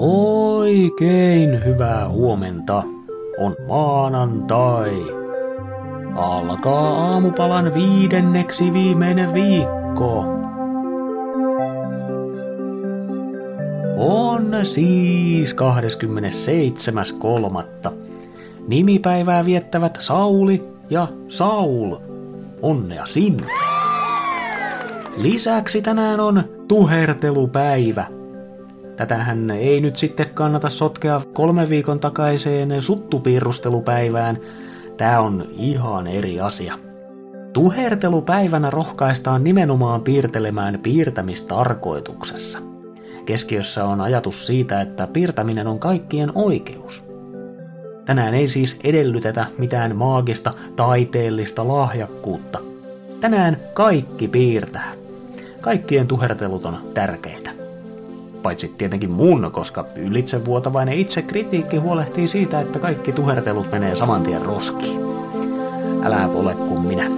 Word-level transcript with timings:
Oikein 0.00 1.64
hyvää 1.64 2.08
huomenta. 2.08 2.82
On 3.38 3.56
maanantai. 3.68 4.92
Alkaa 6.14 7.10
aamupalan 7.10 7.74
viidenneksi 7.74 8.72
viimeinen 8.72 9.34
viikko. 9.34 10.24
On 13.96 14.50
siis 14.62 15.56
27.3. 17.86 17.92
Nimipäivää 18.68 19.44
viettävät 19.44 19.98
Sauli 20.00 20.68
ja 20.90 21.08
Saul. 21.28 21.96
Onnea 22.62 23.06
sinne! 23.06 23.46
Lisäksi 25.16 25.82
tänään 25.82 26.20
on 26.20 26.44
tuhertelupäivä. 26.68 28.17
Tätähän 28.98 29.50
ei 29.50 29.80
nyt 29.80 29.96
sitten 29.96 30.30
kannata 30.34 30.68
sotkea 30.68 31.22
kolme 31.32 31.68
viikon 31.68 32.00
takaiseen 32.00 32.82
suttupiirustelupäivään. 32.82 34.38
Tää 34.96 35.20
on 35.20 35.48
ihan 35.52 36.06
eri 36.06 36.40
asia. 36.40 36.78
Tuhertelupäivänä 37.52 38.70
rohkaistaan 38.70 39.44
nimenomaan 39.44 40.02
piirtelemään 40.02 40.78
piirtämistarkoituksessa. 40.82 42.58
Keskiössä 43.26 43.84
on 43.84 44.00
ajatus 44.00 44.46
siitä, 44.46 44.80
että 44.80 45.06
piirtäminen 45.06 45.66
on 45.66 45.78
kaikkien 45.78 46.32
oikeus. 46.34 47.04
Tänään 48.04 48.34
ei 48.34 48.46
siis 48.46 48.78
edellytetä 48.84 49.46
mitään 49.58 49.96
maagista 49.96 50.54
taiteellista 50.76 51.68
lahjakkuutta. 51.68 52.58
Tänään 53.20 53.56
kaikki 53.74 54.28
piirtää. 54.28 54.92
Kaikkien 55.60 56.06
tuhertelut 56.08 56.66
on 56.66 56.78
tärkeitä. 56.94 57.57
Paitsi 58.48 58.74
tietenkin 58.78 59.10
mun, 59.10 59.50
koska 59.52 59.86
ylitsevuotavainen 59.96 60.94
itsekritiikki 60.94 61.76
huolehtii 61.76 62.26
siitä, 62.26 62.60
että 62.60 62.78
kaikki 62.78 63.12
tuhertelut 63.12 63.70
menee 63.70 63.96
saman 63.96 64.22
tien 64.22 64.42
roskiin. 64.42 65.00
Älä 66.02 66.28
ole 66.34 66.54
kuin 66.54 66.80
minä. 66.80 67.10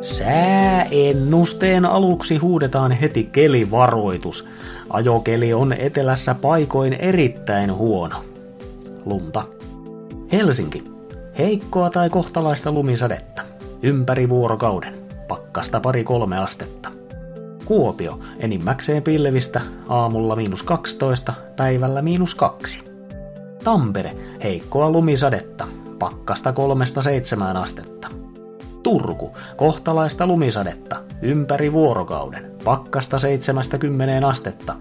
Sääennusteen 0.00 1.84
aluksi 1.84 2.36
huudetaan 2.36 2.92
heti 2.92 3.24
kelivaroitus. 3.32 4.48
Ajokeli 4.90 5.52
on 5.52 5.72
etelässä 5.72 6.34
paikoin 6.34 6.92
erittäin 6.92 7.74
huono. 7.74 8.24
Lunta. 9.04 9.44
Helsinki. 10.32 10.84
Heikkoa 11.38 11.90
tai 11.90 12.10
kohtalaista 12.10 12.72
lumisadetta. 12.72 13.42
Ympäri 13.82 14.28
vuorokauden. 14.28 14.94
Pakkasta 15.28 15.80
pari 15.80 16.04
kolme 16.04 16.38
astetta. 16.38 16.99
Kuopio 17.70 18.18
enimmäkseen 18.38 19.02
pilvistä, 19.02 19.60
aamulla 19.88 20.36
miinus 20.36 20.62
12, 20.62 21.34
päivällä 21.56 22.02
miinus 22.02 22.34
2. 22.34 22.84
Tampere 23.64 24.12
heikkoa 24.42 24.90
lumisadetta, 24.90 25.66
pakkasta 25.98 26.52
kolmesta 26.52 27.02
seitsemään 27.02 27.56
astetta. 27.56 28.08
Turku, 28.82 29.36
kohtalaista 29.56 30.26
lumisadetta, 30.26 30.96
ympäri 31.22 31.72
vuorokauden, 31.72 32.52
pakkasta 32.64 33.18
70 33.18 34.28
astetta. 34.28 34.74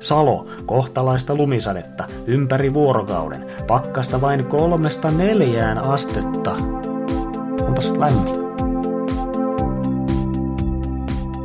Salo, 0.00 0.46
kohtalaista 0.66 1.34
lumisadetta, 1.34 2.04
ympäri 2.26 2.74
vuorokauden, 2.74 3.46
pakkasta 3.66 4.20
vain 4.20 4.44
kolmesta 4.44 5.10
neljään 5.10 5.78
astetta. 5.78 6.56
Onpas 7.66 7.90
lämmin. 7.90 8.37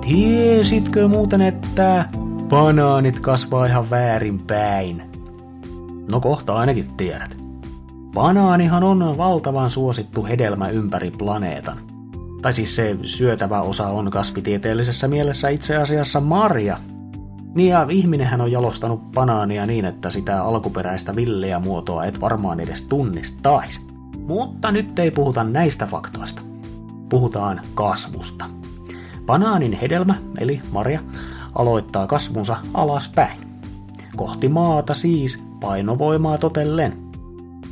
Tiesitkö 0.03 1.07
muuten, 1.07 1.41
että 1.41 2.09
banaanit 2.49 3.19
kasvaa 3.19 3.65
ihan 3.65 3.89
väärin 3.89 4.39
päin? 4.39 5.03
No 6.11 6.21
kohta 6.21 6.55
ainakin 6.55 6.87
tiedät. 6.97 7.37
Banaanihan 8.13 8.83
on 8.83 9.17
valtavan 9.17 9.69
suosittu 9.69 10.25
hedelmä 10.25 10.69
ympäri 10.69 11.11
planeetan. 11.11 11.77
Tai 12.41 12.53
siis 12.53 12.75
se 12.75 12.97
syötävä 13.03 13.61
osa 13.61 13.87
on 13.87 14.11
kasvitieteellisessä 14.11 15.07
mielessä 15.07 15.49
itse 15.49 15.77
asiassa 15.77 16.19
marja. 16.19 16.77
Niin 17.55 17.69
ja 17.69 17.87
ihminenhän 17.89 18.41
on 18.41 18.51
jalostanut 18.51 19.11
banaania 19.11 19.65
niin, 19.65 19.85
että 19.85 20.09
sitä 20.09 20.43
alkuperäistä 20.43 21.15
villeä 21.15 21.59
muotoa 21.59 22.05
et 22.05 22.21
varmaan 22.21 22.59
edes 22.59 22.81
tunnistaisi. 22.81 23.79
Mutta 24.17 24.71
nyt 24.71 24.99
ei 24.99 25.11
puhuta 25.11 25.43
näistä 25.43 25.85
faktoista. 25.85 26.41
Puhutaan 27.09 27.61
kasvusta. 27.75 28.62
Banaanin 29.25 29.73
hedelmä, 29.73 30.15
eli 30.37 30.61
marja, 30.71 30.99
aloittaa 31.55 32.07
kasvunsa 32.07 32.57
alaspäin. 32.73 33.39
Kohti 34.15 34.47
maata 34.49 34.93
siis, 34.93 35.45
painovoimaa 35.59 36.37
totellen. 36.37 36.93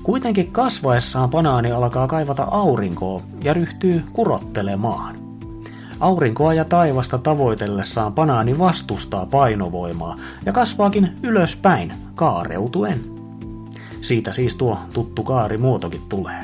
Kuitenkin 0.03 0.51
kasvaessaan 0.51 1.29
banaani 1.29 1.71
alkaa 1.71 2.07
kaivata 2.07 2.43
aurinkoa 2.43 3.21
ja 3.43 3.53
ryhtyy 3.53 4.03
kurottelemaan. 4.13 5.15
Aurinkoa 5.99 6.53
ja 6.53 6.65
taivasta 6.65 7.17
tavoitellessaan 7.17 8.13
banaani 8.13 8.59
vastustaa 8.59 9.25
painovoimaa 9.25 10.15
ja 10.45 10.53
kasvaakin 10.53 11.11
ylöspäin, 11.23 11.93
kaareutuen. 12.15 12.99
Siitä 14.01 14.33
siis 14.33 14.55
tuo 14.55 14.77
tuttu 14.93 15.23
kaarimuotokin 15.23 16.01
tulee. 16.09 16.43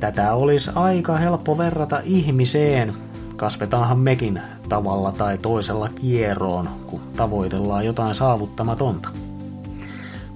Tätä 0.00 0.34
olisi 0.34 0.70
aika 0.74 1.16
helppo 1.16 1.58
verrata 1.58 2.00
ihmiseen, 2.04 2.92
kasvetaanhan 3.36 3.98
mekin 3.98 4.42
tavalla 4.68 5.12
tai 5.12 5.38
toisella 5.38 5.88
kieroon, 5.88 6.68
kun 6.86 7.00
tavoitellaan 7.16 7.86
jotain 7.86 8.14
saavuttamatonta. 8.14 9.08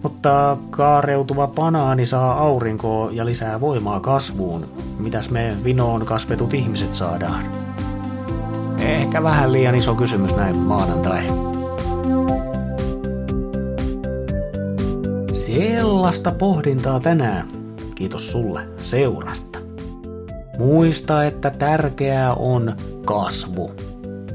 Mutta 0.03 0.57
kaareutuva 0.71 1.47
banaani 1.47 2.07
saa 2.07 2.39
aurinkoa 2.39 3.11
ja 3.13 3.27
lisää 3.27 3.61
voimaa 3.61 4.01
kasvuun. 4.01 4.67
Mitäs 4.99 5.31
me 5.31 5.57
vinoon 5.65 6.07
kasvetut 6.07 6.55
ihmiset 6.55 6.95
saadaan? 6.95 7.45
Ehkä 8.79 9.23
vähän 9.23 9.53
liian 9.53 9.75
iso 9.75 9.95
kysymys 9.95 10.37
näin 10.37 10.57
maanantai. 10.57 11.27
Sellaista 15.33 16.33
pohdintaa 16.33 17.01
tänään. 17.01 17.49
Kiitos 17.95 18.31
sulle 18.31 18.61
seurasta. 18.77 19.48
Muista, 20.59 21.25
että 21.25 21.51
tärkeää 21.51 22.35
on 22.35 22.77
kasvu 23.07 23.71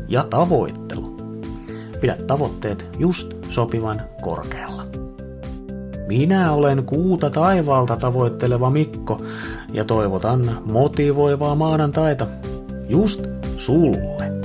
ja 0.07 0.25
tavoittelu. 0.29 1.15
Pidä 2.01 2.15
tavoitteet 2.27 2.85
just 2.99 3.33
sopivan 3.49 4.01
korkealla. 4.21 4.83
Minä 6.07 6.51
olen 6.51 6.85
kuuta 6.85 7.29
taivaalta 7.29 7.95
tavoitteleva 7.95 8.69
Mikko 8.69 9.21
ja 9.73 9.85
toivotan 9.85 10.57
motivoivaa 10.71 11.55
maanantaita 11.55 12.27
just 12.89 13.25
sulle. 13.57 14.42